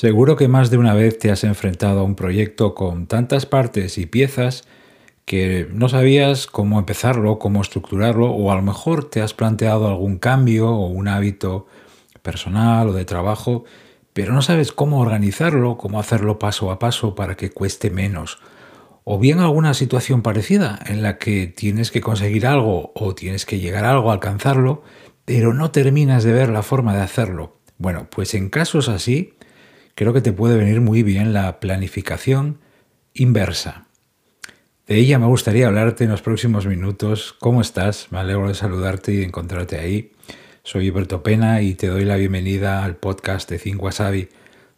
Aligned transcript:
Seguro 0.00 0.34
que 0.34 0.48
más 0.48 0.70
de 0.70 0.78
una 0.78 0.94
vez 0.94 1.18
te 1.18 1.30
has 1.30 1.44
enfrentado 1.44 2.00
a 2.00 2.04
un 2.04 2.14
proyecto 2.14 2.74
con 2.74 3.06
tantas 3.06 3.44
partes 3.44 3.98
y 3.98 4.06
piezas 4.06 4.64
que 5.26 5.68
no 5.74 5.90
sabías 5.90 6.46
cómo 6.46 6.78
empezarlo, 6.78 7.38
cómo 7.38 7.60
estructurarlo, 7.60 8.30
o 8.30 8.50
a 8.50 8.54
lo 8.54 8.62
mejor 8.62 9.10
te 9.10 9.20
has 9.20 9.34
planteado 9.34 9.88
algún 9.88 10.16
cambio 10.16 10.70
o 10.70 10.86
un 10.86 11.06
hábito 11.06 11.66
personal 12.22 12.88
o 12.88 12.92
de 12.94 13.04
trabajo, 13.04 13.64
pero 14.14 14.32
no 14.32 14.40
sabes 14.40 14.72
cómo 14.72 15.00
organizarlo, 15.00 15.76
cómo 15.76 16.00
hacerlo 16.00 16.38
paso 16.38 16.70
a 16.70 16.78
paso 16.78 17.14
para 17.14 17.36
que 17.36 17.50
cueste 17.50 17.90
menos. 17.90 18.38
O 19.04 19.18
bien 19.18 19.38
alguna 19.38 19.74
situación 19.74 20.22
parecida 20.22 20.78
en 20.86 21.02
la 21.02 21.18
que 21.18 21.46
tienes 21.46 21.90
que 21.90 22.00
conseguir 22.00 22.46
algo 22.46 22.90
o 22.94 23.14
tienes 23.14 23.44
que 23.44 23.58
llegar 23.58 23.84
a 23.84 23.90
algo, 23.90 24.12
alcanzarlo, 24.12 24.82
pero 25.26 25.52
no 25.52 25.72
terminas 25.72 26.24
de 26.24 26.32
ver 26.32 26.48
la 26.48 26.62
forma 26.62 26.94
de 26.96 27.02
hacerlo. 27.02 27.58
Bueno, 27.76 28.08
pues 28.10 28.32
en 28.32 28.48
casos 28.48 28.88
así, 28.88 29.34
creo 30.00 30.14
que 30.14 30.22
te 30.22 30.32
puede 30.32 30.56
venir 30.56 30.80
muy 30.80 31.02
bien 31.02 31.34
la 31.34 31.60
planificación 31.60 32.58
inversa. 33.12 33.84
De 34.86 34.96
ella 34.96 35.18
me 35.18 35.26
gustaría 35.26 35.66
hablarte 35.66 36.04
en 36.04 36.10
los 36.10 36.22
próximos 36.22 36.66
minutos. 36.66 37.34
¿Cómo 37.38 37.60
estás? 37.60 38.06
Me 38.10 38.18
alegro 38.18 38.48
de 38.48 38.54
saludarte 38.54 39.12
y 39.12 39.18
de 39.18 39.24
encontrarte 39.24 39.78
ahí. 39.78 40.12
Soy 40.62 40.88
Alberto 40.88 41.22
Pena 41.22 41.60
y 41.60 41.74
te 41.74 41.88
doy 41.88 42.06
la 42.06 42.16
bienvenida 42.16 42.82
al 42.82 42.96
podcast 42.96 43.50
de 43.50 43.58
5 43.58 43.84
Wasabi, 43.84 44.30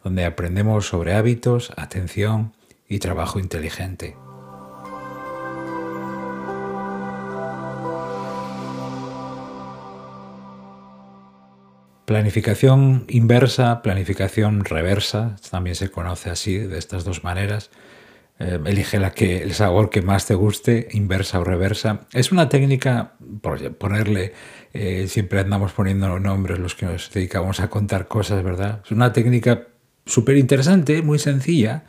donde 0.03 0.25
aprendemos 0.25 0.87
sobre 0.87 1.13
hábitos, 1.13 1.71
atención 1.77 2.51
y 2.89 2.99
trabajo 2.99 3.39
inteligente. 3.39 4.17
Planificación 12.13 13.05
inversa, 13.09 13.81
planificación 13.81 14.65
reversa, 14.65 15.35
también 15.49 15.75
se 15.75 15.89
conoce 15.89 16.29
así, 16.29 16.59
de 16.59 16.77
estas 16.77 17.05
dos 17.05 17.23
maneras. 17.23 17.71
Eh, 18.37 18.59
elige 18.67 18.99
la 18.99 19.13
que, 19.13 19.41
el 19.41 19.55
sabor 19.55 19.89
que 19.89 20.03
más 20.03 20.27
te 20.27 20.35
guste, 20.35 20.89
inversa 20.91 21.39
o 21.39 21.43
reversa. 21.43 22.01
Es 22.13 22.31
una 22.31 22.49
técnica, 22.49 23.13
por 23.41 23.77
ponerle, 23.77 24.33
eh, 24.73 25.07
siempre 25.07 25.39
andamos 25.39 25.71
poniendo 25.71 26.19
nombres 26.19 26.59
los 26.59 26.75
que 26.75 26.85
nos 26.85 27.11
dedicamos 27.11 27.59
a 27.61 27.71
contar 27.71 28.07
cosas, 28.07 28.43
¿verdad? 28.43 28.81
Es 28.85 28.91
una 28.91 29.11
técnica 29.11 29.69
súper 30.05 30.37
interesante, 30.37 31.01
muy 31.01 31.17
sencilla, 31.17 31.85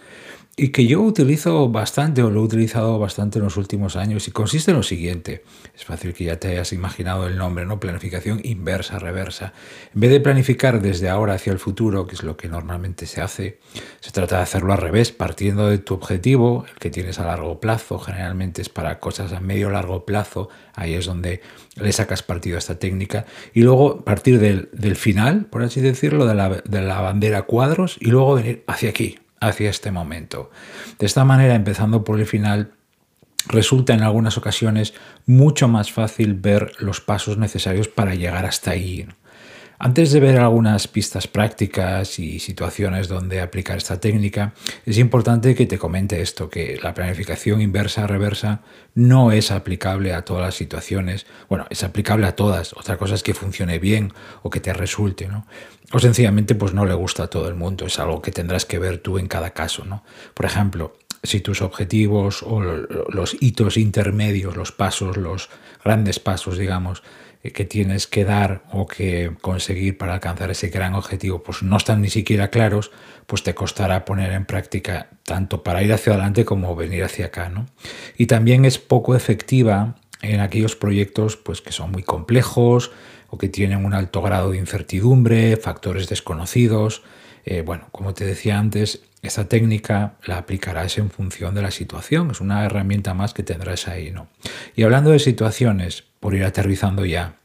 y 0.56 0.68
que 0.68 0.86
yo 0.86 1.00
utilizo 1.00 1.68
bastante 1.68 2.22
o 2.22 2.30
lo 2.30 2.40
he 2.40 2.44
utilizado 2.44 2.98
bastante 2.98 3.38
en 3.38 3.44
los 3.44 3.56
últimos 3.56 3.96
años 3.96 4.28
y 4.28 4.30
consiste 4.30 4.70
en 4.70 4.76
lo 4.76 4.82
siguiente. 4.84 5.42
Es 5.74 5.84
fácil 5.84 6.14
que 6.14 6.24
ya 6.24 6.38
te 6.38 6.48
hayas 6.48 6.72
imaginado 6.72 7.26
el 7.26 7.36
nombre, 7.36 7.66
¿no? 7.66 7.80
Planificación 7.80 8.40
inversa, 8.44 9.00
reversa. 9.00 9.52
En 9.92 10.00
vez 10.00 10.10
de 10.10 10.20
planificar 10.20 10.80
desde 10.80 11.08
ahora 11.08 11.34
hacia 11.34 11.52
el 11.52 11.58
futuro, 11.58 12.06
que 12.06 12.14
es 12.14 12.22
lo 12.22 12.36
que 12.36 12.48
normalmente 12.48 13.06
se 13.06 13.20
hace, 13.20 13.58
se 13.98 14.12
trata 14.12 14.36
de 14.36 14.42
hacerlo 14.42 14.72
al 14.72 14.78
revés, 14.78 15.10
partiendo 15.10 15.68
de 15.68 15.78
tu 15.78 15.94
objetivo, 15.94 16.64
el 16.72 16.78
que 16.78 16.90
tienes 16.90 17.18
a 17.18 17.26
largo 17.26 17.58
plazo, 17.58 17.98
generalmente 17.98 18.62
es 18.62 18.68
para 18.68 19.00
cosas 19.00 19.32
a 19.32 19.40
medio 19.40 19.70
largo 19.70 20.04
plazo, 20.04 20.50
ahí 20.74 20.94
es 20.94 21.06
donde 21.06 21.40
le 21.74 21.90
sacas 21.90 22.22
partido 22.22 22.56
a 22.56 22.60
esta 22.60 22.78
técnica, 22.78 23.26
y 23.52 23.62
luego 23.62 24.04
partir 24.04 24.38
del, 24.38 24.96
final, 24.96 25.46
por 25.46 25.64
así 25.64 25.80
decirlo, 25.80 26.26
de 26.26 26.34
la, 26.34 26.62
de 26.64 26.82
la 26.82 27.00
bandera 27.00 27.42
cuadros, 27.42 27.96
y 28.00 28.10
luego 28.10 28.36
venir 28.36 28.62
hacia 28.68 28.90
aquí, 28.90 29.18
hacia 29.48 29.70
este 29.70 29.90
momento. 29.90 30.50
De 30.98 31.06
esta 31.06 31.24
manera, 31.24 31.54
empezando 31.54 32.04
por 32.04 32.18
el 32.20 32.26
final, 32.26 32.72
resulta 33.46 33.94
en 33.94 34.02
algunas 34.02 34.38
ocasiones 34.38 34.94
mucho 35.26 35.68
más 35.68 35.92
fácil 35.92 36.34
ver 36.34 36.72
los 36.78 37.00
pasos 37.00 37.38
necesarios 37.38 37.88
para 37.88 38.14
llegar 38.14 38.46
hasta 38.46 38.72
ahí. 38.72 39.06
Antes 39.78 40.12
de 40.12 40.20
ver 40.20 40.38
algunas 40.38 40.86
pistas 40.86 41.26
prácticas 41.26 42.18
y 42.18 42.38
situaciones 42.38 43.08
donde 43.08 43.40
aplicar 43.40 43.76
esta 43.76 43.98
técnica, 43.98 44.54
es 44.86 44.98
importante 44.98 45.54
que 45.54 45.66
te 45.66 45.78
comente 45.78 46.20
esto, 46.20 46.48
que 46.48 46.78
la 46.82 46.94
planificación 46.94 47.60
inversa-reversa 47.60 48.62
no 48.94 49.32
es 49.32 49.50
aplicable 49.50 50.14
a 50.14 50.22
todas 50.22 50.44
las 50.44 50.54
situaciones. 50.54 51.26
Bueno, 51.48 51.66
es 51.70 51.82
aplicable 51.82 52.26
a 52.26 52.36
todas. 52.36 52.72
Otra 52.74 52.96
cosa 52.96 53.16
es 53.16 53.22
que 53.22 53.34
funcione 53.34 53.78
bien 53.78 54.12
o 54.42 54.50
que 54.50 54.60
te 54.60 54.72
resulte. 54.72 55.28
O 55.92 55.98
sencillamente 55.98 56.54
pues 56.54 56.72
no 56.72 56.84
le 56.84 56.94
gusta 56.94 57.24
a 57.24 57.28
todo 57.28 57.48
el 57.48 57.54
mundo. 57.54 57.86
Es 57.86 57.98
algo 57.98 58.22
que 58.22 58.30
tendrás 58.30 58.64
que 58.64 58.78
ver 58.78 58.98
tú 58.98 59.18
en 59.18 59.26
cada 59.26 59.50
caso. 59.50 59.84
Por 60.34 60.46
ejemplo, 60.46 60.96
si 61.24 61.40
tus 61.40 61.62
objetivos 61.62 62.42
o 62.42 62.60
los 62.60 63.36
hitos 63.40 63.76
intermedios, 63.76 64.56
los 64.56 64.72
pasos, 64.72 65.16
los 65.16 65.48
grandes 65.82 66.20
pasos, 66.20 66.58
digamos, 66.58 67.02
que 67.52 67.64
tienes 67.64 68.06
que 68.06 68.24
dar 68.24 68.62
o 68.72 68.86
que 68.86 69.32
conseguir 69.42 69.98
para 69.98 70.14
alcanzar 70.14 70.50
ese 70.50 70.68
gran 70.68 70.94
objetivo, 70.94 71.42
pues 71.42 71.62
no 71.62 71.76
están 71.76 72.00
ni 72.00 72.08
siquiera 72.08 72.48
claros, 72.48 72.90
pues 73.26 73.42
te 73.42 73.54
costará 73.54 74.04
poner 74.04 74.32
en 74.32 74.46
práctica 74.46 75.08
tanto 75.24 75.62
para 75.62 75.82
ir 75.82 75.92
hacia 75.92 76.14
adelante 76.14 76.44
como 76.44 76.74
venir 76.74 77.04
hacia 77.04 77.26
acá. 77.26 77.50
¿no? 77.50 77.66
Y 78.16 78.26
también 78.26 78.64
es 78.64 78.78
poco 78.78 79.14
efectiva 79.14 79.96
en 80.22 80.40
aquellos 80.40 80.74
proyectos 80.74 81.36
pues, 81.36 81.60
que 81.60 81.72
son 81.72 81.92
muy 81.92 82.02
complejos 82.02 82.92
o 83.28 83.36
que 83.36 83.48
tienen 83.48 83.84
un 83.84 83.94
alto 83.94 84.22
grado 84.22 84.52
de 84.52 84.58
incertidumbre, 84.58 85.56
factores 85.56 86.08
desconocidos. 86.08 87.02
Eh, 87.44 87.60
bueno, 87.60 87.88
como 87.92 88.14
te 88.14 88.24
decía 88.24 88.58
antes, 88.58 89.02
esta 89.22 89.48
técnica 89.48 90.14
la 90.24 90.38
aplicarás 90.38 90.98
en 90.98 91.10
función 91.10 91.54
de 91.54 91.62
la 91.62 91.70
situación, 91.70 92.30
es 92.30 92.40
una 92.40 92.64
herramienta 92.64 93.12
más 93.12 93.34
que 93.34 93.42
tendrás 93.42 93.88
ahí. 93.88 94.10
¿no? 94.10 94.28
Y 94.76 94.82
hablando 94.82 95.10
de 95.10 95.18
situaciones, 95.18 96.04
por 96.24 96.34
ir 96.34 96.44
aterrizando 96.44 97.04
ya. 97.04 97.36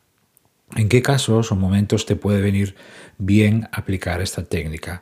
¿En 0.78 0.88
qué 0.88 1.02
casos 1.02 1.52
o 1.52 1.56
momentos 1.58 2.06
te 2.06 2.16
puede 2.16 2.40
venir 2.40 2.76
bien 3.18 3.68
aplicar 3.74 4.22
esta 4.22 4.46
técnica? 4.46 5.02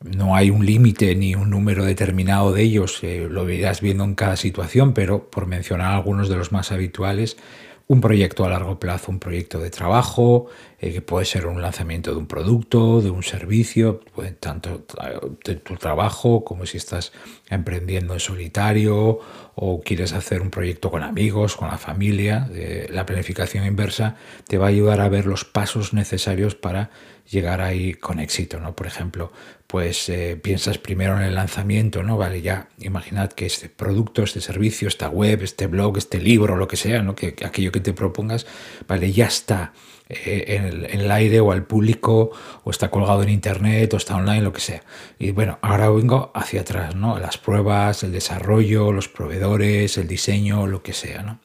No 0.00 0.34
hay 0.34 0.50
un 0.50 0.66
límite 0.66 1.14
ni 1.14 1.36
un 1.36 1.48
número 1.48 1.84
determinado 1.84 2.52
de 2.52 2.62
ellos, 2.62 2.98
eh, 3.04 3.28
lo 3.30 3.48
irás 3.48 3.80
viendo 3.80 4.02
en 4.02 4.16
cada 4.16 4.36
situación, 4.36 4.92
pero 4.92 5.30
por 5.30 5.46
mencionar 5.46 5.94
algunos 5.94 6.28
de 6.28 6.34
los 6.34 6.50
más 6.50 6.72
habituales, 6.72 7.36
un 7.86 8.00
proyecto 8.00 8.44
a 8.44 8.48
largo 8.48 8.80
plazo, 8.80 9.12
un 9.12 9.20
proyecto 9.20 9.60
de 9.60 9.70
trabajo, 9.70 10.48
eh, 10.80 10.92
que 10.92 11.00
puede 11.00 11.24
ser 11.24 11.46
un 11.46 11.62
lanzamiento 11.62 12.12
de 12.12 12.18
un 12.18 12.26
producto, 12.26 13.00
de 13.00 13.10
un 13.10 13.22
servicio, 13.22 14.00
puede, 14.14 14.32
tanto 14.32 14.84
de 15.44 15.54
tu 15.56 15.76
trabajo 15.76 16.44
como 16.44 16.66
si 16.66 16.76
estás 16.76 17.12
emprendiendo 17.48 18.14
en 18.14 18.20
solitario 18.20 19.20
o 19.54 19.80
quieres 19.80 20.12
hacer 20.12 20.42
un 20.42 20.50
proyecto 20.50 20.90
con 20.90 21.02
amigos, 21.02 21.56
con 21.56 21.68
la 21.68 21.78
familia. 21.78 22.48
la 22.90 23.06
planificación 23.06 23.64
inversa 23.64 24.16
te 24.46 24.58
va 24.58 24.66
a 24.66 24.68
ayudar 24.68 25.00
a 25.00 25.08
ver 25.08 25.26
los 25.26 25.44
pasos 25.44 25.94
necesarios 25.94 26.54
para 26.54 26.90
llegar 27.30 27.60
ahí 27.60 27.94
con 27.94 28.20
éxito, 28.20 28.60
¿no? 28.60 28.74
Por 28.76 28.86
ejemplo, 28.86 29.32
pues 29.66 30.08
eh, 30.08 30.38
piensas 30.40 30.78
primero 30.78 31.16
en 31.16 31.24
el 31.24 31.34
lanzamiento, 31.34 32.02
¿no? 32.02 32.16
Vale, 32.16 32.40
ya 32.40 32.68
imaginad 32.78 33.32
que 33.32 33.46
este 33.46 33.68
producto, 33.68 34.22
este 34.22 34.40
servicio, 34.40 34.88
esta 34.88 35.08
web, 35.08 35.42
este 35.42 35.66
blog, 35.66 35.98
este 35.98 36.20
libro, 36.20 36.56
lo 36.56 36.68
que 36.68 36.76
sea, 36.76 37.02
¿no? 37.02 37.14
Que, 37.14 37.34
aquello 37.44 37.72
que 37.72 37.80
te 37.80 37.92
propongas, 37.92 38.46
vale, 38.86 39.12
ya 39.12 39.26
está 39.26 39.72
eh, 40.08 40.44
en, 40.90 41.00
el, 41.00 41.10
aire 41.10 41.40
o 41.40 41.50
al 41.50 41.64
público, 41.64 42.30
o 42.62 42.70
está 42.70 42.90
colgado 42.90 43.22
en 43.22 43.28
internet, 43.28 43.92
o 43.94 43.96
está 43.96 44.16
online, 44.16 44.42
lo 44.42 44.52
que 44.52 44.60
sea. 44.60 44.82
Y 45.18 45.32
bueno, 45.32 45.58
ahora 45.62 45.90
vengo 45.90 46.30
hacia 46.34 46.60
atrás, 46.60 46.94
¿no? 46.94 47.18
Las 47.18 47.38
pruebas, 47.38 48.02
el 48.04 48.12
desarrollo, 48.12 48.92
los 48.92 49.08
proveedores, 49.08 49.98
el 49.98 50.06
diseño, 50.06 50.66
lo 50.66 50.82
que 50.82 50.92
sea, 50.92 51.22
¿no? 51.22 51.40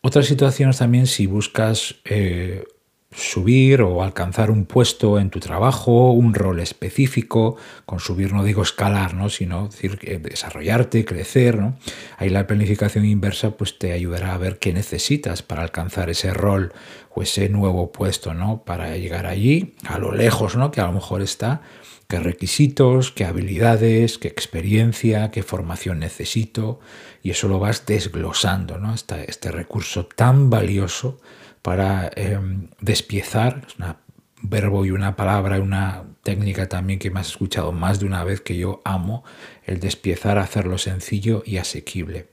Otras 0.00 0.26
situaciones 0.26 0.78
también 0.78 1.06
si 1.06 1.26
buscas 1.26 1.94
eh, 2.04 2.64
subir 3.14 3.80
o 3.82 4.02
alcanzar 4.02 4.50
un 4.50 4.64
puesto 4.64 5.18
en 5.18 5.30
tu 5.30 5.38
trabajo, 5.38 6.10
un 6.10 6.34
rol 6.34 6.60
específico, 6.60 7.56
con 7.86 8.00
subir 8.00 8.32
no 8.32 8.42
digo 8.42 8.62
escalar, 8.62 9.14
¿no? 9.14 9.30
sino 9.30 9.68
decir, 9.68 9.98
desarrollarte, 10.20 11.04
crecer. 11.04 11.58
¿no? 11.58 11.76
Ahí 12.18 12.28
la 12.28 12.46
planificación 12.46 13.04
inversa 13.04 13.52
pues, 13.56 13.78
te 13.78 13.92
ayudará 13.92 14.34
a 14.34 14.38
ver 14.38 14.58
qué 14.58 14.72
necesitas 14.72 15.42
para 15.42 15.62
alcanzar 15.62 16.10
ese 16.10 16.34
rol 16.34 16.72
o 17.14 17.22
ese 17.22 17.48
nuevo 17.48 17.92
puesto, 17.92 18.34
¿no? 18.34 18.64
para 18.64 18.96
llegar 18.96 19.26
allí, 19.26 19.74
a 19.86 19.98
lo 19.98 20.12
lejos 20.12 20.56
¿no? 20.56 20.72
que 20.72 20.80
a 20.80 20.86
lo 20.86 20.92
mejor 20.92 21.22
está, 21.22 21.62
qué 22.08 22.18
requisitos, 22.18 23.12
qué 23.12 23.24
habilidades, 23.24 24.18
qué 24.18 24.26
experiencia, 24.26 25.30
qué 25.30 25.44
formación 25.44 26.00
necesito, 26.00 26.80
y 27.22 27.30
eso 27.30 27.46
lo 27.46 27.60
vas 27.60 27.86
desglosando, 27.86 28.78
¿no? 28.78 28.92
este 28.94 29.52
recurso 29.52 30.06
tan 30.06 30.50
valioso 30.50 31.20
para 31.64 32.10
em, 32.14 32.68
despiezar, 32.78 33.62
es 33.66 33.78
un 33.78 33.96
verbo 34.42 34.84
y 34.84 34.90
una 34.90 35.16
palabra, 35.16 35.58
una 35.60 36.04
técnica 36.22 36.68
también 36.68 36.98
que 36.98 37.10
me 37.10 37.20
has 37.20 37.28
escuchado 37.28 37.72
más 37.72 38.00
de 38.00 38.04
una 38.04 38.22
vez 38.22 38.42
que 38.42 38.58
yo 38.58 38.82
amo, 38.84 39.24
el 39.64 39.80
despiezar, 39.80 40.36
hacerlo 40.36 40.76
sencillo 40.76 41.42
y 41.46 41.56
asequible. 41.56 42.26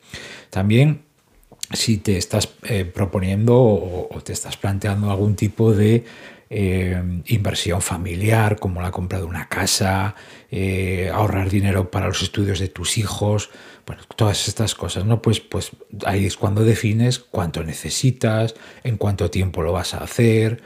También 0.49 1.03
si 1.71 1.97
te 1.97 2.17
estás 2.17 2.49
eh, 2.63 2.83
proponiendo 2.83 3.57
o, 3.57 4.21
te 4.21 4.33
estás 4.33 4.57
planteando 4.57 5.09
algún 5.09 5.37
tipo 5.37 5.71
de 5.71 6.03
eh, 6.53 7.01
inversión 7.27 7.81
familiar, 7.81 8.59
como 8.59 8.81
la 8.81 8.91
compra 8.91 9.19
de 9.19 9.23
una 9.23 9.47
casa, 9.47 10.15
eh, 10.51 11.09
ahorrar 11.13 11.49
dinero 11.49 11.89
para 11.89 12.09
los 12.09 12.21
estudios 12.21 12.59
de 12.59 12.67
tus 12.67 12.97
hijos, 12.97 13.49
bueno, 13.87 14.03
todas 14.17 14.49
estas 14.49 14.75
cosas, 14.75 15.05
¿no? 15.05 15.21
Pues, 15.21 15.39
pues 15.39 15.71
ahí 16.05 16.25
es 16.25 16.35
cuando 16.35 16.65
defines 16.65 17.19
cuánto 17.19 17.63
necesitas, 17.63 18.53
en 18.83 18.97
cuánto 18.97 19.31
tiempo 19.31 19.61
lo 19.61 19.71
vas 19.71 19.93
a 19.93 19.99
hacer, 19.99 20.61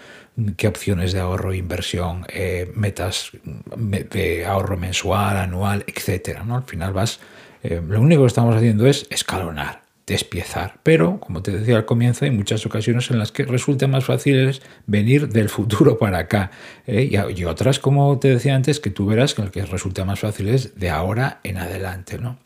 qué 0.58 0.68
opciones 0.68 1.14
de 1.14 1.20
ahorro 1.20 1.54
e 1.54 1.58
inversión, 1.58 2.26
eh, 2.30 2.72
metas 2.74 3.30
de 3.46 4.44
ahorro 4.44 4.78
mensual, 4.78 5.38
anual, 5.38 5.84
etcétera, 5.86 6.44
¿no? 6.44 6.56
Al 6.56 6.64
final 6.64 6.94
vas, 6.94 7.20
lo 7.62 8.02
único 8.02 8.24
que 8.24 8.28
estamos 8.28 8.56
haciendo 8.56 8.88
es 8.88 9.06
escalonar 9.12 9.85
despiezar. 10.08 10.80
Pero, 10.84 11.20
como 11.20 11.42
te 11.42 11.52
decía 11.52 11.78
al 11.78 11.86
comienzo, 11.86 12.26
hay 12.26 12.32
muchas 12.32 12.66
ocasiones 12.66 13.10
en 13.10 13.18
las 13.18 13.32
que 13.32 13.44
resulta 13.44 13.88
más 13.88 14.06
fácil 14.06 14.60
venir 14.86 15.30
del 15.30 15.50
futuro 15.50 15.98
para 15.98 16.20
acá. 16.20 16.52
¿eh? 16.86 17.10
Y, 17.36 17.46
otras, 17.46 17.80
como 17.80 18.20
te 18.20 18.30
decía 18.30 18.56
antes, 18.56 18.80
que 18.80 18.92
tú 18.92 19.06
verás 19.08 19.34
que 19.34 19.42
lo 19.42 19.52
que 19.52 19.66
resulta 19.66 20.06
más 20.06 20.20
fácil 20.20 20.50
es 20.50 20.78
de 20.80 20.90
ahora 20.90 21.40
en 21.44 21.58
adelante. 21.58 22.20
¿no? 22.20 22.38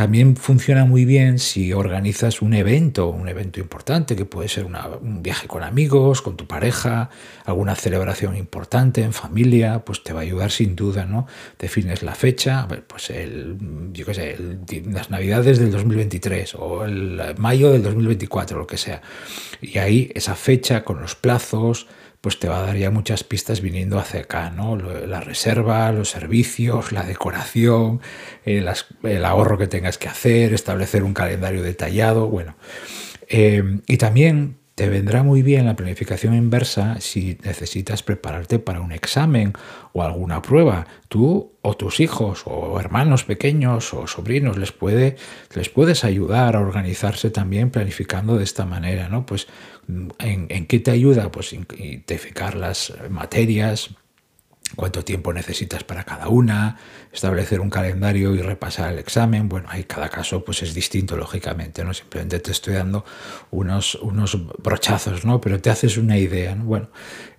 También 0.00 0.34
funciona 0.34 0.86
muy 0.86 1.04
bien 1.04 1.38
si 1.38 1.74
organizas 1.74 2.40
un 2.40 2.54
evento, 2.54 3.10
un 3.10 3.28
evento 3.28 3.60
importante, 3.60 4.16
que 4.16 4.24
puede 4.24 4.48
ser 4.48 4.64
un 4.64 5.22
viaje 5.22 5.46
con 5.46 5.62
amigos, 5.62 6.22
con 6.22 6.38
tu 6.38 6.46
pareja, 6.46 7.10
alguna 7.44 7.74
celebración 7.74 8.34
importante 8.34 9.02
en 9.02 9.12
familia, 9.12 9.84
pues 9.84 10.02
te 10.02 10.14
va 10.14 10.20
a 10.20 10.22
ayudar 10.22 10.52
sin 10.52 10.74
duda, 10.74 11.04
¿no? 11.04 11.26
Defines 11.58 12.02
la 12.02 12.14
fecha, 12.14 12.66
pues 12.86 13.10
el, 13.10 13.58
yo 13.92 14.06
qué 14.06 14.14
sé, 14.14 14.38
las 14.86 15.10
navidades 15.10 15.58
del 15.58 15.70
2023 15.70 16.54
o 16.54 16.86
el 16.86 17.20
mayo 17.36 17.70
del 17.70 17.82
2024, 17.82 18.58
lo 18.58 18.66
que 18.66 18.78
sea. 18.78 19.02
Y 19.60 19.76
ahí 19.76 20.10
esa 20.14 20.34
fecha 20.34 20.82
con 20.82 21.02
los 21.02 21.14
plazos, 21.14 21.88
pues 22.20 22.38
te 22.38 22.48
va 22.48 22.58
a 22.58 22.66
dar 22.66 22.76
ya 22.76 22.90
muchas 22.90 23.24
pistas 23.24 23.60
viniendo 23.60 23.98
hacia 23.98 24.20
acá, 24.20 24.50
¿no? 24.50 24.76
La 24.76 25.20
reserva, 25.20 25.90
los 25.92 26.10
servicios, 26.10 26.92
la 26.92 27.02
decoración, 27.02 28.00
el, 28.44 28.68
ahorro 29.24 29.56
que 29.56 29.66
tengas 29.66 29.96
que 29.96 30.08
hacer, 30.08 30.52
establecer 30.52 31.02
un 31.02 31.14
calendario 31.14 31.62
detallado, 31.62 32.28
bueno. 32.28 32.56
Eh, 33.28 33.80
y 33.86 33.96
también 33.96 34.59
te 34.74 34.88
vendrá 34.88 35.22
muy 35.22 35.42
bien 35.42 35.66
la 35.66 35.76
planificación 35.76 36.34
inversa 36.34 37.00
si 37.00 37.36
necesitas 37.44 38.02
prepararte 38.02 38.58
para 38.58 38.80
un 38.80 38.92
examen 38.92 39.52
o 39.92 40.02
alguna 40.02 40.40
prueba. 40.40 40.86
Tú 41.08 41.52
o 41.60 41.76
tus 41.76 42.00
hijos 42.00 42.42
o 42.46 42.80
hermanos 42.80 43.24
pequeños 43.24 43.92
o 43.92 44.06
sobrinos 44.06 44.56
les, 44.56 44.72
puede, 44.72 45.16
les 45.54 45.68
puedes 45.68 46.04
ayudar 46.04 46.56
a 46.56 46.60
organizarse 46.60 47.30
también 47.30 47.70
planificando 47.70 48.38
de 48.38 48.44
esta 48.44 48.64
manera, 48.64 49.08
¿no? 49.08 49.26
Pues 49.26 49.48
¿en, 49.86 50.46
en 50.48 50.66
qué 50.66 50.78
te 50.78 50.90
ayuda? 50.90 51.30
Pues 51.30 51.52
identificar 51.52 52.54
las 52.54 52.94
materias, 53.10 53.90
cuánto 54.76 55.04
tiempo 55.04 55.32
necesitas 55.32 55.84
para 55.84 56.04
cada 56.04 56.28
una, 56.28 56.78
establecer 57.12 57.60
un 57.60 57.70
calendario 57.70 58.34
y 58.34 58.42
repasar 58.42 58.92
el 58.92 58.98
examen. 58.98 59.48
Bueno, 59.48 59.68
ahí 59.70 59.84
cada 59.84 60.08
caso 60.08 60.44
pues 60.44 60.62
es 60.62 60.74
distinto, 60.74 61.16
lógicamente, 61.16 61.84
¿no? 61.84 61.92
Simplemente 61.92 62.38
te 62.40 62.52
estoy 62.52 62.74
dando 62.74 63.04
unos, 63.50 63.96
unos 63.96 64.38
brochazos, 64.58 65.24
¿no? 65.24 65.40
Pero 65.40 65.60
te 65.60 65.70
haces 65.70 65.96
una 65.96 66.18
idea, 66.18 66.54
¿no? 66.54 66.64
Bueno, 66.64 66.90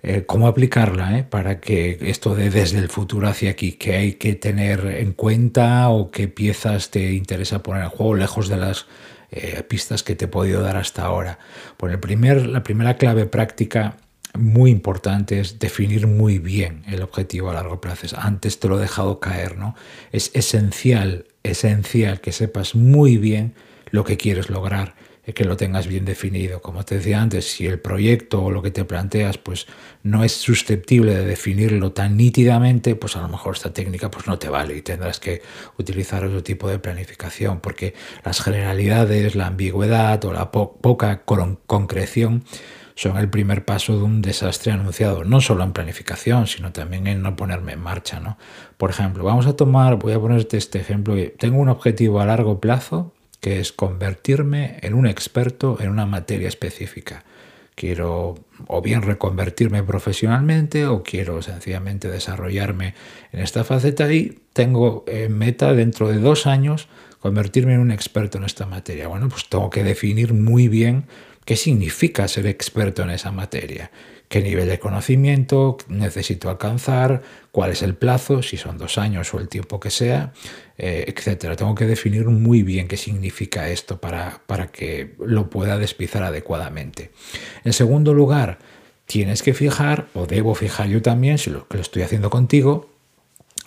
eh, 0.02 0.24
¿cómo 0.26 0.46
aplicarla, 0.46 1.18
eh? 1.18 1.24
Para 1.24 1.60
que 1.60 1.98
esto 2.02 2.34
de 2.34 2.50
desde 2.50 2.78
el 2.78 2.88
futuro 2.88 3.28
hacia 3.28 3.50
aquí, 3.50 3.72
¿qué 3.72 3.96
hay 3.96 4.12
que 4.14 4.34
tener 4.34 4.86
en 4.86 5.12
cuenta 5.12 5.88
o 5.88 6.10
qué 6.10 6.28
piezas 6.28 6.90
te 6.90 7.12
interesa 7.12 7.62
poner 7.62 7.84
en 7.84 7.90
juego 7.90 8.14
lejos 8.14 8.48
de 8.48 8.56
las 8.56 8.86
eh, 9.30 9.62
pistas 9.62 10.02
que 10.02 10.14
te 10.14 10.26
he 10.26 10.28
podido 10.28 10.62
dar 10.62 10.76
hasta 10.76 11.04
ahora? 11.04 11.38
Bueno, 11.78 11.94
el 11.94 12.00
primer, 12.00 12.46
la 12.46 12.62
primera 12.62 12.96
clave 12.96 13.26
práctica 13.26 13.96
muy 14.34 14.70
importante 14.70 15.40
es 15.40 15.58
definir 15.58 16.06
muy 16.06 16.38
bien 16.38 16.82
el 16.88 17.02
objetivo 17.02 17.50
a 17.50 17.54
largo 17.54 17.80
plazo. 17.80 18.16
Antes 18.18 18.58
te 18.58 18.68
lo 18.68 18.78
he 18.78 18.82
dejado 18.82 19.20
caer, 19.20 19.58
¿no? 19.58 19.74
Es 20.10 20.30
esencial, 20.34 21.26
esencial 21.42 22.20
que 22.20 22.32
sepas 22.32 22.74
muy 22.74 23.18
bien 23.18 23.54
lo 23.90 24.04
que 24.04 24.16
quieres 24.16 24.48
lograr, 24.48 24.94
que 25.34 25.44
lo 25.44 25.56
tengas 25.56 25.86
bien 25.86 26.04
definido. 26.04 26.62
Como 26.62 26.84
te 26.84 26.96
decía 26.96 27.20
antes, 27.20 27.50
si 27.50 27.66
el 27.66 27.78
proyecto 27.78 28.42
o 28.42 28.50
lo 28.50 28.62
que 28.62 28.70
te 28.70 28.84
planteas 28.84 29.36
pues 29.38 29.66
no 30.02 30.24
es 30.24 30.32
susceptible 30.32 31.14
de 31.14 31.26
definirlo 31.26 31.92
tan 31.92 32.16
nítidamente, 32.16 32.96
pues 32.96 33.16
a 33.16 33.20
lo 33.20 33.28
mejor 33.28 33.54
esta 33.54 33.72
técnica 33.72 34.10
pues 34.10 34.26
no 34.26 34.38
te 34.38 34.48
vale 34.48 34.76
y 34.76 34.82
tendrás 34.82 35.20
que 35.20 35.42
utilizar 35.78 36.24
otro 36.24 36.42
tipo 36.42 36.68
de 36.68 36.78
planificación, 36.78 37.60
porque 37.60 37.94
las 38.24 38.40
generalidades, 38.40 39.34
la 39.34 39.48
ambigüedad 39.48 40.24
o 40.24 40.32
la 40.32 40.50
poca 40.50 41.22
concreción 41.24 42.44
son 42.94 43.16
el 43.16 43.28
primer 43.28 43.64
paso 43.64 43.96
de 43.96 44.02
un 44.02 44.22
desastre 44.22 44.72
anunciado, 44.72 45.24
no 45.24 45.40
solo 45.40 45.64
en 45.64 45.72
planificación, 45.72 46.46
sino 46.46 46.72
también 46.72 47.06
en 47.06 47.22
no 47.22 47.36
ponerme 47.36 47.72
en 47.72 47.80
marcha. 47.80 48.20
¿no? 48.20 48.38
Por 48.76 48.90
ejemplo, 48.90 49.24
vamos 49.24 49.46
a 49.46 49.56
tomar, 49.56 49.96
voy 49.96 50.12
a 50.12 50.20
ponerte 50.20 50.56
este 50.56 50.78
ejemplo, 50.80 51.14
tengo 51.38 51.58
un 51.58 51.68
objetivo 51.68 52.20
a 52.20 52.26
largo 52.26 52.60
plazo 52.60 53.12
que 53.40 53.58
es 53.58 53.72
convertirme 53.72 54.78
en 54.82 54.94
un 54.94 55.06
experto 55.06 55.76
en 55.80 55.90
una 55.90 56.06
materia 56.06 56.48
específica. 56.48 57.24
Quiero 57.74 58.34
o 58.66 58.82
bien 58.82 59.02
reconvertirme 59.02 59.82
profesionalmente 59.82 60.86
o 60.86 61.02
quiero 61.02 61.40
sencillamente 61.42 62.10
desarrollarme 62.10 62.94
en 63.32 63.40
esta 63.40 63.64
faceta 63.64 64.12
y 64.12 64.38
tengo 64.52 65.04
en 65.06 65.36
meta 65.36 65.72
dentro 65.72 66.08
de 66.08 66.18
dos 66.18 66.46
años 66.46 66.88
convertirme 67.20 67.74
en 67.74 67.80
un 67.80 67.90
experto 67.90 68.38
en 68.38 68.44
esta 68.44 68.66
materia. 68.66 69.08
Bueno, 69.08 69.28
pues 69.28 69.48
tengo 69.48 69.70
que 69.70 69.84
definir 69.84 70.34
muy 70.34 70.68
bien 70.68 71.06
¿Qué 71.44 71.56
significa 71.56 72.28
ser 72.28 72.46
experto 72.46 73.02
en 73.02 73.10
esa 73.10 73.32
materia? 73.32 73.90
¿Qué 74.32 74.40
nivel 74.40 74.66
de 74.66 74.78
conocimiento 74.78 75.76
necesito 75.88 76.48
alcanzar? 76.48 77.20
¿Cuál 77.50 77.72
es 77.72 77.82
el 77.82 77.94
plazo? 77.94 78.42
Si 78.42 78.56
son 78.56 78.78
dos 78.78 78.96
años 78.96 79.34
o 79.34 79.38
el 79.38 79.50
tiempo 79.50 79.78
que 79.78 79.90
sea, 79.90 80.32
eh, 80.78 81.04
etcétera. 81.06 81.54
Tengo 81.54 81.74
que 81.74 81.84
definir 81.84 82.24
muy 82.24 82.62
bien 82.62 82.88
qué 82.88 82.96
significa 82.96 83.68
esto 83.68 84.00
para, 84.00 84.40
para 84.46 84.68
que 84.68 85.16
lo 85.18 85.50
pueda 85.50 85.76
despizar 85.76 86.22
adecuadamente. 86.22 87.10
En 87.62 87.74
segundo 87.74 88.14
lugar, 88.14 88.58
tienes 89.04 89.42
que 89.42 89.52
fijar, 89.52 90.08
o 90.14 90.24
debo 90.24 90.54
fijar 90.54 90.88
yo 90.88 91.02
también, 91.02 91.36
si 91.36 91.50
lo 91.50 91.68
que 91.68 91.76
lo 91.76 91.82
estoy 91.82 92.00
haciendo 92.00 92.30
contigo, 92.30 92.88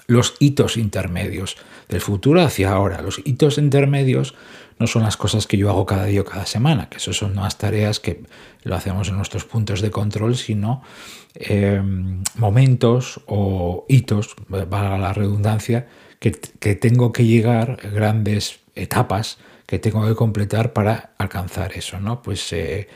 los 0.07 0.35
hitos 0.39 0.77
intermedios 0.77 1.57
del 1.89 2.01
futuro 2.01 2.41
hacia 2.41 2.71
ahora. 2.71 3.01
Los 3.01 3.21
hitos 3.23 3.57
intermedios 3.57 4.35
no 4.79 4.87
son 4.87 5.03
las 5.03 5.17
cosas 5.17 5.47
que 5.47 5.57
yo 5.57 5.69
hago 5.69 5.85
cada 5.85 6.05
día 6.05 6.21
o 6.21 6.25
cada 6.25 6.45
semana, 6.45 6.89
que 6.89 6.97
eso 6.97 7.13
son 7.13 7.35
más 7.35 7.57
tareas 7.57 7.99
que 7.99 8.23
lo 8.63 8.75
hacemos 8.75 9.07
en 9.09 9.15
nuestros 9.15 9.45
puntos 9.45 9.81
de 9.81 9.91
control, 9.91 10.35
sino 10.35 10.81
em, 11.35 12.23
momentos 12.35 13.21
o 13.25 13.85
hitos, 13.87 14.35
valga 14.49 14.97
la 14.97 15.13
redundancia, 15.13 15.87
que, 16.19 16.75
tengo 16.75 17.11
que 17.11 17.25
llegar, 17.25 17.77
grandes 17.93 18.59
etapas 18.73 19.37
que 19.67 19.79
tengo 19.79 20.07
que 20.07 20.15
completar 20.15 20.73
para 20.73 21.13
alcanzar 21.17 21.73
eso, 21.73 21.99
¿no? 21.99 22.21
Pues 22.21 22.51
eh, 22.53 22.87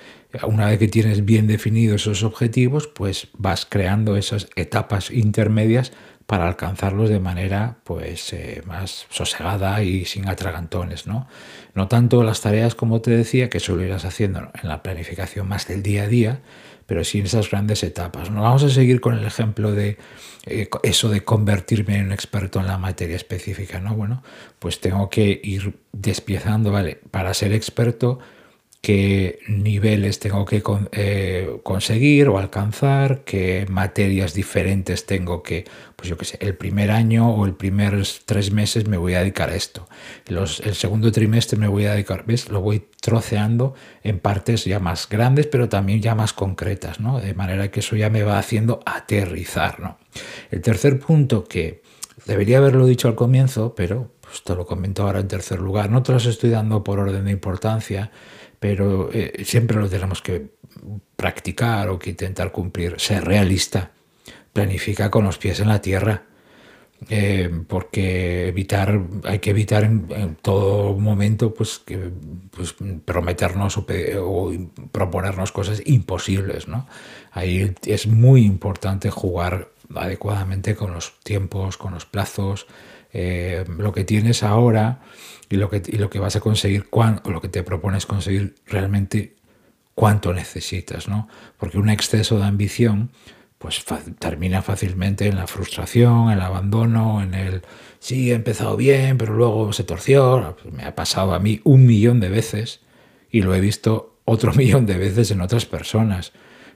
una 0.44 0.68
vez 0.68 0.80
que 0.80 0.88
tienes 0.88 1.26
bien 1.26 1.48
definidos 1.48 2.02
esos 2.02 2.24
objetivos, 2.24 2.88
pues 2.88 3.28
vas 3.38 3.66
creando 3.66 4.16
esas 4.16 4.48
etapas 4.56 5.12
intermedias 5.12 5.92
para 6.30 6.48
alcanzarlos 6.48 7.10
de 7.10 7.20
manera 7.20 7.78
pues 7.84 8.34
eh, 8.34 8.62
más 8.68 9.08
sosegada 9.10 9.82
y 9.82 10.06
sin 10.06 10.30
atragantones, 10.30 11.08
¿no? 11.08 11.28
No 11.74 11.88
tanto 11.88 12.22
las 12.22 12.42
tareas 12.42 12.76
como 12.76 13.02
te 13.02 13.10
decía 13.10 13.50
que 13.50 13.60
solo 13.60 13.84
irás 13.84 14.06
haciendo 14.06 14.52
en 14.62 14.70
la 14.70 14.84
planificación 14.84 15.48
más 15.48 15.68
del 15.68 15.82
día 15.82 16.04
a 16.04 16.08
día, 16.08 16.42
pero 16.86 17.04
sí 17.04 17.18
en 17.18 17.26
esas 17.26 17.50
grandes 17.50 17.82
etapas. 17.82 18.30
¿no? 18.30 18.44
Vamos 18.44 18.62
a 18.62 18.70
seguir 18.70 19.02
con 19.02 19.18
el 19.18 19.26
ejemplo 19.26 19.72
de 19.72 19.98
eh, 20.46 20.70
eso 20.84 21.10
de 21.10 21.22
convertirme 21.22 21.98
en 21.98 22.06
un 22.06 22.12
experto 22.12 22.60
en 22.60 22.68
la 22.68 22.78
materia 22.78 23.16
específica, 23.16 23.80
¿no? 23.80 23.96
Bueno, 23.96 24.22
pues 24.60 24.80
tengo 24.80 25.10
que 25.10 25.42
ir 25.44 25.80
despiezando, 25.94 26.72
¿vale? 26.72 27.00
Para 27.10 27.34
ser 27.34 27.54
experto 27.54 28.20
qué 28.82 29.40
niveles 29.48 30.20
tengo 30.20 30.46
que 30.46 30.64
eh, 30.94 31.60
conseguir 31.64 32.30
o 32.30 32.38
alcanzar, 32.38 33.24
qué 33.26 33.66
materias 33.70 34.34
diferentes 34.34 35.06
tengo 35.06 35.44
que, 35.44 35.66
pues 35.98 36.08
yo 36.08 36.18
qué 36.18 36.26
sé, 36.26 36.38
el 36.40 36.56
primer 36.56 36.90
año 36.90 37.30
o 37.30 37.46
el 37.46 37.56
primer 37.56 38.02
tres 38.26 38.52
meses 38.52 38.88
me 38.88 38.96
voy 38.96 39.16
a 39.16 39.20
dedicar 39.20 39.50
a 39.50 39.56
esto, 39.56 39.88
Los, 40.28 40.62
el 40.62 40.76
segundo 40.76 41.12
trimestre 41.12 41.58
me 41.58 41.68
voy 41.68 41.86
a 41.86 41.92
dedicar, 41.92 42.24
¿ves? 42.26 42.50
Lo 42.50 42.62
voy 42.62 42.88
troceando 43.02 43.74
en 44.02 44.20
partes 44.20 44.64
ya 44.64 44.80
más 44.80 45.10
grandes, 45.10 45.48
pero 45.48 45.68
también 45.68 46.02
ya 46.02 46.16
más 46.16 46.32
concretas, 46.32 47.02
¿no? 47.02 47.20
De 47.20 47.34
manera 47.34 47.72
que 47.72 47.82
eso 47.82 47.98
ya 47.98 48.10
me 48.10 48.24
va 48.24 48.40
haciendo 48.40 48.80
aterrizar, 48.86 49.82
¿no? 49.82 49.98
El 50.52 50.62
tercer 50.62 51.00
punto 51.00 51.44
que 51.44 51.82
debería 52.26 52.60
haberlo 52.60 52.86
dicho 52.86 53.10
al 53.10 53.16
comienzo, 53.16 53.76
pero 53.76 54.12
pues 54.22 54.44
te 54.44 54.56
lo 54.56 54.66
comento 54.66 55.04
ahora 55.04 55.20
en 55.20 55.28
tercer 55.28 55.60
lugar, 55.60 55.90
no 55.90 56.04
te 56.04 56.12
los 56.12 56.26
estoy 56.26 56.52
dando 56.52 56.84
por 56.84 57.00
orden 57.00 57.26
de 57.26 57.32
importancia, 57.32 58.12
pero 58.60 59.10
eh, 59.14 59.44
siempre 59.46 59.78
lo 59.78 59.90
tenemos 59.90 60.22
que 60.22 60.48
practicar 61.16 61.90
o 61.90 61.98
que 61.98 62.12
intentar 62.12 62.52
cumplir. 62.52 63.00
Ser 63.00 63.24
realista, 63.24 63.92
planifica 64.54 65.10
con 65.10 65.26
los 65.26 65.38
pies 65.38 65.60
en 65.60 65.68
la 65.70 65.82
tierra. 65.82 66.24
eh, 67.10 67.50
porque 67.70 68.50
evitar, 68.50 69.00
hay 69.24 69.40
que 69.40 69.52
evitar 69.52 69.86
en, 69.86 70.36
todo 70.42 70.94
momento 70.98 71.54
pues, 71.54 71.80
que, 71.80 72.12
pues, 72.52 72.76
prometernos 73.06 73.78
o, 73.78 73.86
o, 74.22 74.54
proponernos 74.92 75.54
cosas 75.54 75.82
imposibles. 75.86 76.68
¿no? 76.68 76.88
Ahí 77.32 77.74
es 77.86 78.08
muy 78.08 78.44
importante 78.46 79.10
jugar 79.10 79.70
adecuadamente 79.96 80.76
con 80.76 80.94
los 80.94 81.14
tiempos, 81.24 81.78
con 81.78 81.94
los 81.94 82.06
plazos, 82.06 82.68
eh, 83.14 83.66
lo 83.78 83.92
que 83.92 84.04
tienes 84.04 84.44
ahora 84.44 85.02
y 85.50 85.56
lo 85.56 85.70
que, 85.70 85.82
lo 85.98 86.10
que 86.10 86.20
vas 86.20 86.36
a 86.36 86.40
conseguir, 86.40 86.88
o 86.92 87.32
lo 87.32 87.42
que 87.42 87.50
te 87.50 87.64
propones 87.64 88.06
conseguir 88.06 88.56
realmente 88.66 89.36
cuánto 89.96 90.34
necesitas, 90.34 91.08
¿no? 91.08 91.28
Porque 91.58 91.78
un 91.78 91.90
exceso 91.90 92.38
de 92.38 92.46
ambición 92.46 93.12
pues 93.58 93.84
termina 94.20 94.62
fácilmente 94.62 95.28
en 95.28 95.36
la 95.36 95.46
frustración, 95.46 96.32
el 96.32 96.40
abandono, 96.40 97.22
en 97.22 97.34
el 97.34 97.62
sí, 98.00 98.32
he 98.32 98.36
empezado 98.36 98.78
bien, 98.78 99.18
pero 99.18 99.34
luego 99.34 99.74
se 99.74 99.84
torció. 99.84 100.56
Me 100.72 100.86
ha 100.86 100.96
pasado 100.96 101.34
a 101.34 101.40
mí 101.40 101.60
un 101.66 101.86
millón 101.86 102.22
de 102.22 102.30
veces 102.30 102.80
y 103.30 103.42
lo 103.42 103.54
he 103.54 103.60
visto 103.60 104.16
otro 104.24 104.54
millón 104.56 104.86
de 104.86 104.98
veces 104.98 105.32
en 105.32 105.42
otras 105.42 105.66
personas. 105.66 106.32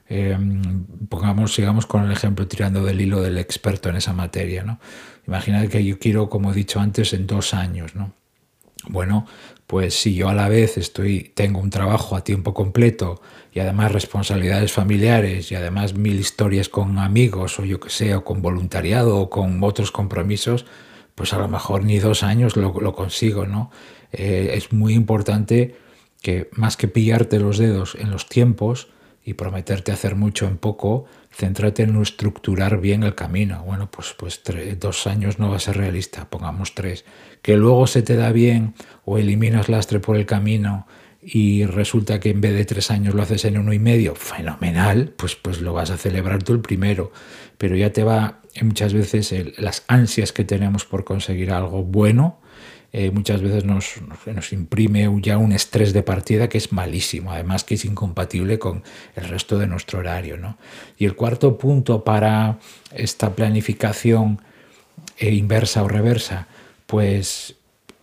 Em, 0.07 0.85
pongamos, 1.09 1.53
sigamos 1.53 1.85
con 1.85 2.03
el 2.03 2.11
ejemplo 2.11 2.47
tirando 2.47 2.83
del 2.83 3.01
hilo 3.01 3.21
del 3.21 3.37
experto 3.37 3.89
en 3.89 3.95
esa 3.95 4.13
materia. 4.13 4.63
¿no? 4.63 4.79
Imagina 5.27 5.65
que 5.67 5.83
yo 5.83 5.97
quiero, 5.99 6.29
como 6.29 6.51
he 6.51 6.55
dicho 6.55 6.79
antes, 6.79 7.13
en 7.13 7.25
dos 7.27 7.53
años. 7.53 7.95
¿no? 7.95 8.13
Bueno, 8.87 9.25
pues 9.65 9.95
si 9.95 10.13
yo 10.13 10.29
a 10.29 10.33
la 10.33 10.49
vez 10.49 10.77
estoy, 10.77 11.31
tengo 11.35 11.59
un 11.59 11.69
trabajo 11.69 12.15
a 12.15 12.23
tiempo 12.23 12.53
completo 12.53 13.21
y 13.53 13.59
además 13.59 13.91
responsabilidades 13.91 14.73
familiares 14.73 15.51
y 15.51 15.55
además 15.55 15.93
mil 15.93 16.19
historias 16.19 16.69
con 16.69 16.99
amigos 16.99 17.59
o 17.59 17.65
yo 17.65 17.79
que 17.79 17.89
sé, 17.89 18.13
o 18.13 18.25
con 18.25 18.41
voluntariado 18.41 19.17
o 19.17 19.29
con 19.29 19.63
otros 19.63 19.91
compromisos, 19.91 20.65
pues 21.15 21.33
a 21.33 21.37
lo 21.37 21.47
mejor 21.47 21.83
ni 21.83 21.99
dos 21.99 22.23
años 22.23 22.57
lo, 22.57 22.93
consigo, 22.93 23.45
¿no? 23.45 23.71
Eh, 24.11 24.51
es 24.55 24.73
muy 24.73 24.93
importante 24.93 25.75
que 26.21 26.49
más 26.53 26.77
que 26.77 26.87
pillarte 26.87 27.39
los 27.39 27.57
dedos 27.57 27.95
en 27.95 28.11
los 28.11 28.27
tiempos 28.27 28.89
y 29.25 29.35
prometerte 29.35 29.91
hacer 29.91 30.15
mucho 30.15 30.47
en 30.47 30.57
poco, 30.57 31.05
céntrate 31.31 31.83
en 31.83 32.01
estructurar 32.01 32.79
bien 32.81 33.03
el 33.03 33.15
camino. 33.15 33.63
Bueno, 33.63 33.89
pues, 33.89 34.13
pues 34.17 34.41
dos 34.79 35.07
años 35.07 35.39
no 35.39 35.49
va 35.49 35.57
a 35.57 35.59
ser 35.59 35.77
realista, 35.77 36.29
pongamos 36.29 36.75
tres. 36.75 37.05
Que 37.41 37.55
luego 37.55 37.87
se 37.87 38.01
te 38.01 38.15
da 38.15 38.31
bien 38.31 38.73
o 39.05 39.17
eliminas 39.17 39.69
lastre 39.69 39.99
por 39.99 40.17
el 40.17 40.25
camino 40.25 40.87
y 41.21 41.65
resulta 41.65 42.19
que 42.19 42.31
en 42.31 42.41
vez 42.41 42.53
de 42.53 42.65
tres 42.65 42.91
años 42.91 43.15
lo 43.15 43.21
haces 43.21 43.45
en 43.45 43.57
uno 43.57 43.71
y 43.71 43.79
medio, 43.79 44.13
fenomenal, 44.15 45.13
pues, 45.15 45.35
pues 45.35 45.61
lo 45.61 45.73
vas 45.73 45.89
a 45.89 45.97
celebrar 45.97 46.43
tú 46.43 46.53
el 46.53 46.59
primero. 46.59 47.13
Pero 47.57 47.77
ya 47.77 47.93
te 47.93 48.03
va 48.03 48.41
muchas 48.61 48.93
veces 48.93 49.33
las 49.57 49.85
ansias 49.87 50.33
que 50.33 50.43
tenemos 50.43 50.85
por 50.85 51.05
conseguir 51.05 51.51
algo 51.51 51.83
bueno, 51.83 52.41
eh, 52.95 53.09
muchas 53.09 53.41
veces 53.41 53.65
nos, 53.65 53.95
nos, 54.27 54.53
imprime 54.53 55.11
ya 55.19 55.39
un 55.39 55.51
estrés 55.51 55.93
de 55.93 56.03
partida 56.03 56.47
que 56.47 56.59
es 56.59 56.71
malísimo, 56.71 57.31
además 57.31 57.63
que 57.63 57.73
es 57.73 57.85
incompatible 57.85 58.59
con 58.59 58.83
el 59.15 59.27
resto 59.27 59.57
de 59.57 59.65
nuestro 59.65 59.97
horario. 59.97 60.37
¿no? 60.37 60.59
Y 60.99 61.05
el 61.05 61.15
cuarto 61.15 61.57
punto 61.57 62.03
para 62.03 62.59
esta 62.91 63.35
planificación 63.35 64.43
eh, 65.17 65.31
inversa 65.31 65.81
o 65.81 65.87
reversa, 65.87 66.47
pues 66.85 67.55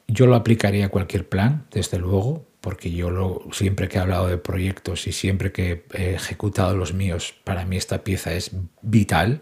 yo 0.09 0.27
lo 0.27 0.35
aplicaría 0.35 0.87
a 0.87 0.89
cualquier 0.89 1.29
plan, 1.29 1.67
desde 1.71 1.99
luego, 1.99 2.45
porque 2.61 2.91
yo 2.91 3.11
lo, 3.11 3.45
siempre 3.53 3.89
que 3.89 3.99
he 3.99 4.01
hablado 4.01 4.27
de 4.27 4.39
proyectos 4.39 5.07
y 5.07 5.13
siempre 5.13 5.53
que 5.53 5.85
he 5.95 6.15
ejecutado 6.15 6.77
los 6.77 6.95
míos, 6.95 7.33
para 7.45 7.65
mí 7.65 7.77
esta 7.77 8.03
pieza 8.03 8.35
es 8.35 8.51
vital 8.83 9.41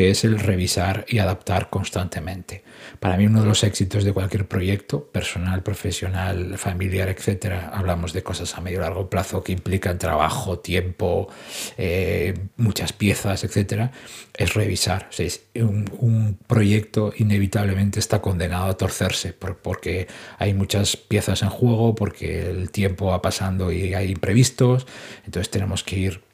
que 0.00 0.08
es 0.08 0.24
el 0.24 0.38
revisar 0.38 1.04
y 1.10 1.18
adaptar 1.18 1.68
constantemente. 1.68 2.64
Para 3.00 3.18
mí 3.18 3.26
uno 3.26 3.42
de 3.42 3.46
los 3.46 3.62
éxitos 3.64 4.02
de 4.02 4.14
cualquier 4.14 4.48
proyecto, 4.48 5.04
personal, 5.04 5.62
profesional, 5.62 6.56
familiar, 6.56 7.10
etcétera, 7.10 7.68
hablamos 7.74 8.14
de 8.14 8.22
cosas 8.22 8.56
a 8.56 8.62
medio 8.62 8.78
y 8.78 8.80
largo 8.80 9.10
plazo 9.10 9.44
que 9.44 9.52
implican 9.52 9.98
trabajo, 9.98 10.58
tiempo, 10.58 11.28
eh, 11.76 12.32
muchas 12.56 12.94
piezas, 12.94 13.44
etcétera, 13.44 13.92
es 14.32 14.54
revisar. 14.54 15.10
un, 15.56 16.38
proyecto 16.46 17.12
inevitablemente 17.18 18.00
está 18.00 18.22
condenado 18.22 18.70
a 18.70 18.78
torcerse 18.78 19.34
porque 19.34 20.08
hay 20.38 20.54
muchas 20.54 20.96
piezas 20.96 21.42
en 21.42 21.50
juego, 21.50 21.94
porque 21.94 22.48
el 22.48 22.70
tiempo 22.70 23.08
va 23.08 23.20
pasando 23.20 23.70
y 23.70 23.92
hay 23.92 24.12
imprevistos, 24.12 24.86
entonces 25.26 25.50
tenemos 25.50 25.84
que 25.84 25.98
ir 25.98 26.29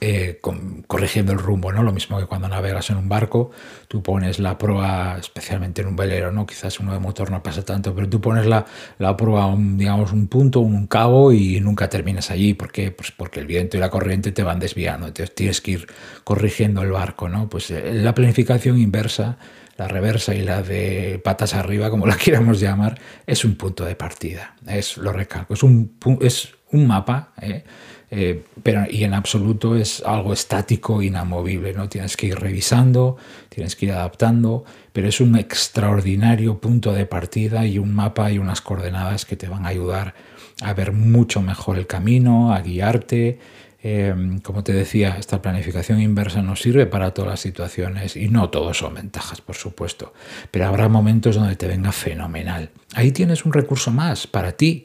eh, 0.00 0.40
corrigiendo 0.86 1.32
el 1.32 1.38
rumbo, 1.38 1.72
¿no? 1.72 1.82
Lo 1.82 1.92
mismo 1.92 2.18
que 2.18 2.26
cuando 2.26 2.48
navegas 2.48 2.90
en 2.90 2.98
un 2.98 3.08
barco, 3.08 3.50
tú 3.88 4.02
pones 4.02 4.38
la 4.38 4.56
proa, 4.56 5.16
especialmente 5.18 5.82
en 5.82 5.88
un 5.88 5.96
velero, 5.96 6.30
¿no? 6.30 6.46
Quizás 6.46 6.78
uno 6.78 6.92
de 6.92 7.00
motor 7.00 7.30
no 7.30 7.42
pasa 7.42 7.64
tanto, 7.64 7.94
pero 7.94 8.08
tú 8.08 8.20
pones 8.20 8.46
la, 8.46 8.64
la 8.98 9.16
proa 9.16 9.44
a 9.44 9.46
un, 9.46 9.76
digamos, 9.76 10.12
un 10.12 10.28
punto, 10.28 10.60
un 10.60 10.86
cabo 10.86 11.32
y 11.32 11.60
nunca 11.60 11.88
terminas 11.88 12.30
allí. 12.30 12.54
¿Por 12.54 12.70
qué? 12.70 12.92
Pues 12.92 13.10
porque 13.10 13.40
el 13.40 13.46
viento 13.46 13.76
y 13.76 13.80
la 13.80 13.90
corriente 13.90 14.30
te 14.30 14.42
van 14.42 14.60
desviando, 14.60 15.08
entonces 15.08 15.34
tienes 15.34 15.60
que 15.60 15.72
ir 15.72 15.86
corrigiendo 16.22 16.82
el 16.82 16.92
barco, 16.92 17.28
¿no? 17.28 17.48
Pues 17.48 17.70
eh, 17.70 17.92
la 17.92 18.14
planificación 18.14 18.78
inversa, 18.78 19.38
la 19.76 19.88
reversa 19.88 20.34
y 20.34 20.42
la 20.42 20.62
de 20.62 21.20
patas 21.24 21.54
arriba, 21.54 21.90
como 21.90 22.06
la 22.06 22.16
queramos 22.24 22.60
llamar, 22.60 23.00
es 23.26 23.44
un 23.44 23.56
punto 23.56 23.84
de 23.84 23.96
partida. 23.96 24.54
Es, 24.66 24.96
lo 24.96 25.12
recalco, 25.12 25.54
es 25.54 25.62
un, 25.62 25.96
es 26.20 26.57
un 26.72 26.86
mapa, 26.86 27.32
¿eh? 27.40 27.64
Eh, 28.10 28.42
pero 28.62 28.86
y 28.88 29.04
en 29.04 29.12
absoluto 29.12 29.76
es 29.76 30.02
algo 30.02 30.32
estático, 30.32 31.02
inamovible, 31.02 31.74
¿no? 31.74 31.88
Tienes 31.88 32.16
que 32.16 32.28
ir 32.28 32.38
revisando, 32.38 33.18
tienes 33.50 33.76
que 33.76 33.86
ir 33.86 33.92
adaptando, 33.92 34.64
pero 34.92 35.08
es 35.08 35.20
un 35.20 35.36
extraordinario 35.36 36.58
punto 36.58 36.94
de 36.94 37.04
partida 37.04 37.66
y 37.66 37.78
un 37.78 37.92
mapa 37.94 38.30
y 38.32 38.38
unas 38.38 38.62
coordenadas 38.62 39.26
que 39.26 39.36
te 39.36 39.48
van 39.48 39.66
a 39.66 39.68
ayudar 39.68 40.14
a 40.62 40.72
ver 40.72 40.92
mucho 40.92 41.42
mejor 41.42 41.76
el 41.78 41.86
camino, 41.86 42.52
a 42.52 42.60
guiarte. 42.62 43.38
Em, 43.80 44.40
como 44.40 44.64
te 44.64 44.72
decía, 44.72 45.16
esta 45.18 45.40
planificación 45.40 46.00
inversa 46.00 46.42
nos 46.42 46.60
sirve 46.60 46.86
para 46.86 47.12
todas 47.14 47.30
las 47.30 47.40
situaciones 47.40 48.16
y 48.16 48.28
no 48.28 48.50
todos 48.50 48.78
son 48.78 48.94
ventajas, 48.94 49.40
por 49.40 49.54
supuesto, 49.54 50.12
pero 50.50 50.66
habrá 50.66 50.88
momentos 50.88 51.36
donde 51.36 51.54
te 51.54 51.68
venga 51.68 51.92
fenomenal. 51.92 52.70
Ahí 52.94 53.12
tienes 53.12 53.44
un 53.44 53.52
recurso 53.52 53.92
más 53.92 54.26
para 54.26 54.52
ti, 54.52 54.84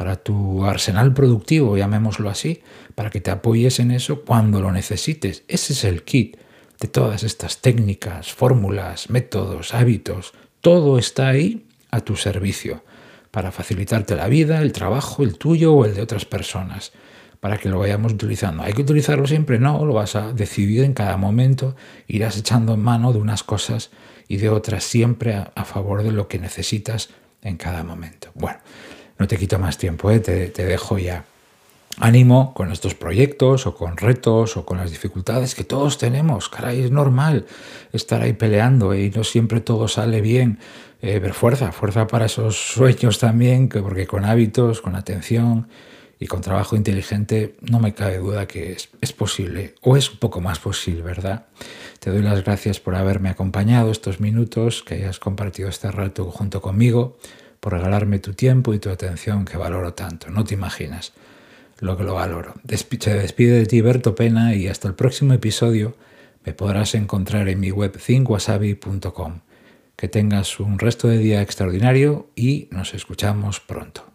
para 0.00 0.16
tu 0.16 0.64
arsenal 0.64 1.12
productivo, 1.12 1.76
llamémoslo 1.76 2.30
así, 2.30 2.62
para 2.94 3.10
que 3.10 3.20
te 3.20 3.30
apoyes 3.30 3.80
en 3.80 3.90
eso 3.90 4.22
cuando 4.24 4.62
lo 4.62 4.72
necesites. 4.72 5.44
Ese 5.46 5.74
es 5.74 5.84
el 5.84 6.04
kit 6.04 6.38
de 6.80 6.88
todas 6.88 7.22
estas 7.22 7.60
técnicas, 7.60 8.32
fórmulas, 8.32 9.10
métodos, 9.10 9.74
hábitos. 9.74 10.32
Todo 10.62 10.98
está 10.98 11.28
ahí 11.28 11.66
a 11.90 12.00
tu 12.00 12.16
servicio 12.16 12.82
para 13.30 13.52
facilitarte 13.52 14.16
la 14.16 14.26
vida, 14.28 14.62
el 14.62 14.72
trabajo, 14.72 15.22
el 15.22 15.36
tuyo 15.36 15.74
o 15.74 15.84
el 15.84 15.94
de 15.94 16.00
otras 16.00 16.24
personas, 16.24 16.92
para 17.38 17.58
que 17.58 17.68
lo 17.68 17.78
vayamos 17.78 18.14
utilizando. 18.14 18.62
¿Hay 18.62 18.72
que 18.72 18.80
utilizarlo 18.80 19.26
siempre? 19.26 19.58
No, 19.58 19.84
lo 19.84 19.92
vas 19.92 20.16
a 20.16 20.32
decidir 20.32 20.82
en 20.84 20.94
cada 20.94 21.18
momento, 21.18 21.76
irás 22.08 22.38
echando 22.38 22.78
mano 22.78 23.12
de 23.12 23.18
unas 23.18 23.42
cosas 23.42 23.90
y 24.28 24.38
de 24.38 24.48
otras 24.48 24.82
siempre 24.82 25.34
a, 25.34 25.52
a 25.54 25.66
favor 25.66 26.02
de 26.02 26.12
lo 26.12 26.26
que 26.26 26.38
necesitas 26.38 27.10
en 27.42 27.58
cada 27.58 27.84
momento. 27.84 28.30
Bueno, 28.32 28.60
no 29.20 29.28
te 29.28 29.36
quito 29.36 29.58
más 29.58 29.76
tiempo, 29.76 30.10
¿eh? 30.10 30.18
te, 30.18 30.64
dejo 30.64 30.98
ya. 30.98 31.26
Ánimo 31.98 32.54
con 32.54 32.72
estos 32.72 32.94
proyectos 32.94 33.66
o 33.66 33.74
con 33.74 33.98
retos 33.98 34.56
o 34.56 34.64
con 34.64 34.78
las 34.78 34.90
dificultades 34.90 35.54
que 35.54 35.62
todos 35.62 35.98
tenemos. 35.98 36.48
Caray, 36.48 36.80
es 36.80 36.90
normal 36.90 37.44
estar 37.92 38.22
ahí 38.22 38.32
peleando 38.32 38.94
y 38.94 39.10
no 39.10 39.22
siempre 39.22 39.60
todo 39.60 39.88
sale 39.88 40.22
bien. 40.22 40.58
Eh, 41.02 41.18
pero 41.20 41.34
fuerza, 41.34 41.70
fuerza 41.70 42.06
para 42.06 42.26
esos 42.26 42.56
sueños 42.72 43.18
también, 43.18 43.68
que 43.68 43.82
porque 43.82 44.06
con 44.06 44.24
hábitos, 44.24 44.80
con 44.80 44.96
atención 44.96 45.68
y 46.18 46.26
con 46.26 46.40
trabajo 46.40 46.74
inteligente 46.74 47.56
no 47.60 47.78
me 47.78 47.92
cabe 47.92 48.18
duda 48.18 48.46
que 48.46 48.72
es, 48.72 48.88
es 49.02 49.12
posible 49.12 49.74
o 49.82 49.98
es 49.98 50.10
un 50.10 50.18
poco 50.18 50.40
más 50.40 50.58
posible, 50.58 51.02
¿verdad? 51.02 51.46
Te 51.98 52.10
doy 52.10 52.22
las 52.22 52.42
gracias 52.42 52.80
por 52.80 52.94
haberme 52.94 53.28
acompañado 53.28 53.90
estos 53.90 54.20
minutos, 54.20 54.82
que 54.82 54.94
hayas 54.94 55.18
compartido 55.18 55.68
este 55.68 55.90
rato 55.90 56.30
junto 56.30 56.62
conmigo 56.62 57.18
por 57.60 57.74
regalarme 57.74 58.18
tu 58.18 58.32
tiempo 58.32 58.74
y 58.74 58.78
tu 58.78 58.90
atención 58.90 59.44
que 59.44 59.56
valoro 59.56 59.94
tanto. 59.94 60.30
No 60.30 60.44
te 60.44 60.54
imaginas 60.54 61.12
lo 61.78 61.96
que 61.96 62.04
lo 62.04 62.14
valoro. 62.14 62.54
Se 62.66 63.14
despide 63.14 63.52
de 63.52 63.66
ti 63.66 63.80
Berto 63.80 64.14
Pena 64.14 64.54
y 64.54 64.68
hasta 64.68 64.88
el 64.88 64.94
próximo 64.94 65.32
episodio 65.32 65.94
me 66.44 66.52
podrás 66.52 66.94
encontrar 66.94 67.48
en 67.48 67.60
mi 67.60 67.70
web 67.70 67.98
thinkwasabi.com. 67.98 69.40
Que 69.96 70.08
tengas 70.08 70.60
un 70.60 70.78
resto 70.78 71.08
de 71.08 71.18
día 71.18 71.42
extraordinario 71.42 72.30
y 72.34 72.68
nos 72.70 72.94
escuchamos 72.94 73.60
pronto. 73.60 74.09